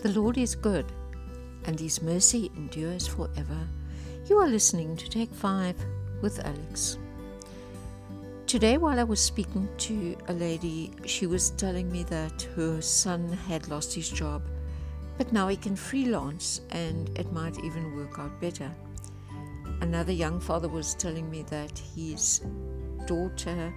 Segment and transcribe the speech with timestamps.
[0.00, 0.86] The Lord is good,
[1.64, 3.66] and His mercy endures forever.
[4.26, 5.74] You are listening to Take 5
[6.22, 6.98] with Alex.
[8.46, 13.32] Today, while I was speaking to a lady, she was telling me that her son
[13.48, 14.42] had lost his job,
[15.16, 18.70] but now he can freelance and it might even work out better.
[19.80, 22.42] Another young father was telling me that his
[23.06, 23.74] daughter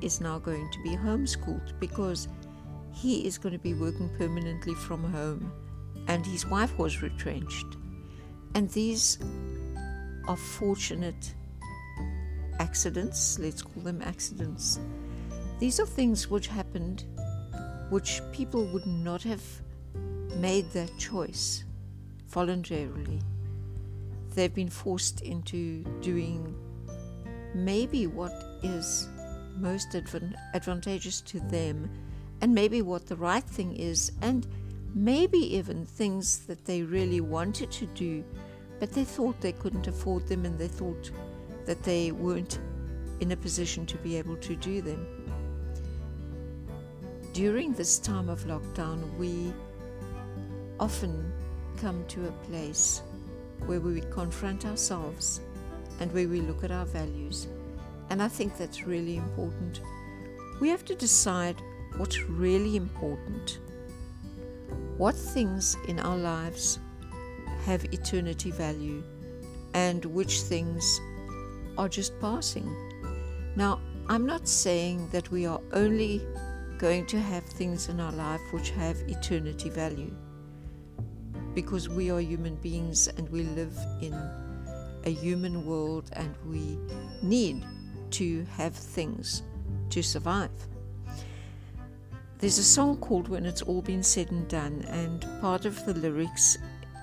[0.00, 2.28] is now going to be homeschooled because
[2.96, 5.52] he is going to be working permanently from home
[6.08, 7.76] and his wife was retrenched.
[8.54, 9.18] And these
[10.28, 11.34] are fortunate
[12.58, 14.80] accidents, let's call them accidents.
[15.58, 17.04] These are things which happened
[17.90, 19.42] which people would not have
[20.36, 21.64] made that choice
[22.28, 23.20] voluntarily.
[24.34, 26.54] They've been forced into doing
[27.54, 28.32] maybe what
[28.62, 29.08] is
[29.56, 31.88] most advantageous to them
[32.42, 34.46] and maybe what the right thing is, and
[34.96, 38.24] maybe even things that they really wanted to do,
[38.80, 41.10] but they thought they couldn't afford them and they thought
[41.66, 42.58] that they weren't
[43.20, 45.06] in a position to be able to do them.
[47.34, 49.52] During this time of lockdown, we
[50.80, 51.30] often
[51.76, 53.02] come to a place
[53.66, 55.42] where we confront ourselves
[56.00, 57.48] and where we look at our values.
[58.08, 59.82] And I think that's really important.
[60.58, 61.60] We have to decide
[61.98, 63.58] what's really important.
[64.98, 66.78] What things in our lives
[67.66, 69.02] have eternity value
[69.74, 71.00] and which things
[71.76, 72.66] are just passing.
[73.56, 76.22] Now, I'm not saying that we are only
[76.78, 80.14] going to have things in our life which have eternity value
[81.54, 84.14] because we are human beings and we live in
[85.04, 86.78] a human world and we
[87.22, 87.64] need
[88.12, 89.42] to have things
[89.90, 90.50] to survive.
[92.38, 95.94] There's a song called When It's All Been Said and Done, and part of the
[95.94, 96.58] lyrics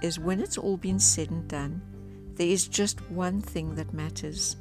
[0.00, 1.82] is When it's all been said and done,
[2.36, 4.54] there is just one thing that matters.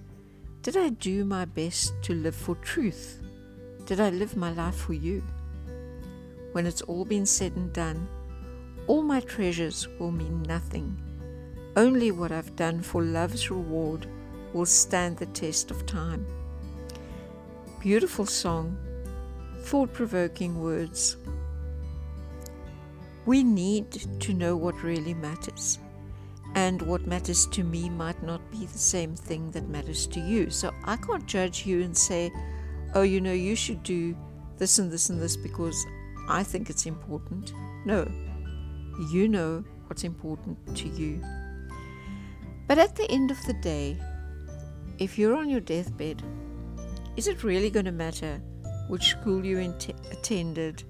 [0.64, 3.22] Did I do my best to live for truth?
[3.86, 5.24] Did I live my life for you?
[6.54, 8.08] When it's all been said and done,
[8.88, 11.00] all my treasures will mean nothing.
[11.76, 14.08] Only what I've done for love's reward
[14.52, 16.26] will stand the test of time.
[17.82, 18.80] Beautiful song,
[19.66, 21.18] thought provoking words.
[23.26, 25.80] We need to know what really matters.
[26.54, 30.52] And what matters to me might not be the same thing that matters to you.
[30.52, 32.32] So I can't judge you and say,
[32.94, 34.16] oh, you know, you should do
[34.60, 35.84] this and this and this because
[36.30, 37.52] I think it's important.
[37.86, 38.08] No,
[39.12, 41.22] you know what's important to you.
[42.68, 43.98] But at the end of the day,
[45.00, 46.22] if you're on your deathbed,
[47.18, 48.40] is it really going to matter
[48.88, 49.60] which school you
[50.12, 50.84] attended,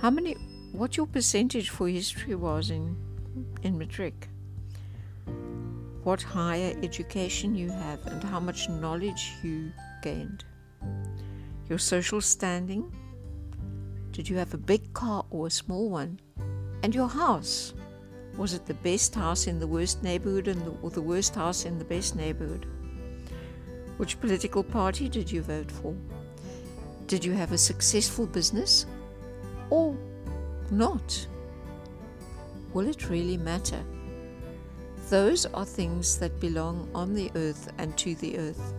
[0.00, 0.34] how many,
[0.72, 2.96] what your percentage for history was in,
[3.62, 4.28] in matric,
[6.02, 10.44] what higher education you have, and how much knowledge you gained,
[11.68, 12.90] your social standing,
[14.12, 16.18] did you have a big car or a small one,
[16.82, 17.74] and your house.
[18.36, 21.78] Was it the best house in the worst neighborhood the, or the worst house in
[21.78, 22.66] the best neighborhood?
[23.98, 25.94] Which political party did you vote for?
[27.10, 28.86] Did you have a successful business
[29.68, 29.96] or
[30.70, 31.26] not?
[32.72, 33.82] Will it really matter?
[35.08, 38.74] Those are things that belong on the earth and to the earth.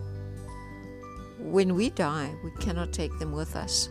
[1.40, 3.90] When we die, we cannot take them with us.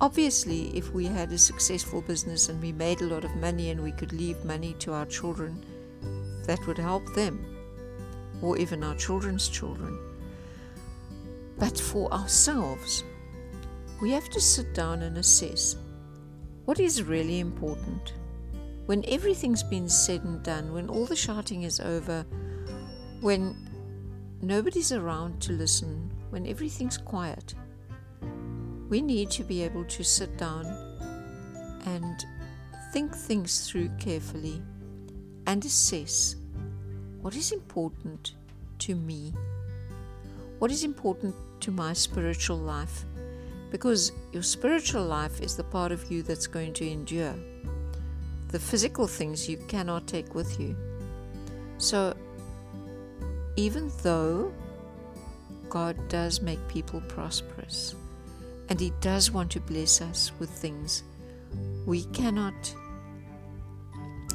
[0.00, 3.80] Obviously, if we had a successful business and we made a lot of money and
[3.80, 5.64] we could leave money to our children,
[6.46, 7.46] that would help them,
[8.42, 9.96] or even our children's children.
[11.58, 13.04] But for ourselves,
[14.00, 15.76] we have to sit down and assess
[16.66, 18.12] what is really important.
[18.84, 22.26] When everything's been said and done, when all the shouting is over,
[23.20, 23.56] when
[24.42, 27.54] nobody's around to listen, when everything's quiet,
[28.88, 30.66] we need to be able to sit down
[31.86, 32.26] and
[32.92, 34.62] think things through carefully
[35.46, 36.36] and assess
[37.22, 38.34] what is important
[38.78, 39.32] to me,
[40.58, 43.04] what is important to my spiritual life
[43.76, 47.34] because your spiritual life is the part of you that's going to endure.
[48.48, 50.74] The physical things you cannot take with you.
[51.76, 52.16] So,
[53.56, 54.50] even though
[55.68, 57.94] God does make people prosperous
[58.70, 61.02] and He does want to bless us with things,
[61.84, 62.74] we cannot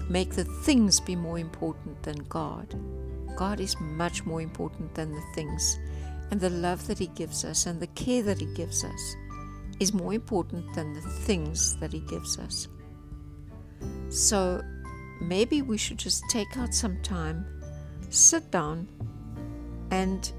[0.08, 2.76] make the things be more important than God.
[3.36, 5.80] God is much more important than the things
[6.30, 9.16] and the love that He gives us and the care that He gives us
[9.81, 12.68] is more important than the things that He gives us.
[14.10, 14.62] So
[15.19, 17.45] maybe we should just take out some time,
[18.12, 18.88] sit down,
[19.89, 20.31] and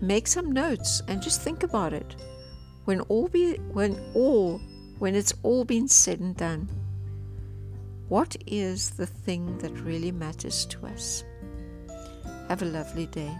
[0.00, 2.16] make some notes and just think about it.
[2.84, 4.60] When all be when all
[4.98, 6.68] when it's all been said and done,
[8.08, 11.22] what is the thing that really matters to us?
[12.48, 13.32] Have a lovely day.